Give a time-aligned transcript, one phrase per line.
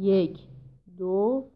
[0.00, 0.38] یک
[0.98, 1.50] دو